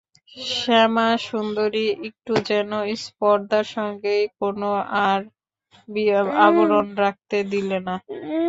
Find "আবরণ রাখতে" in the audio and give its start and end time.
6.45-7.37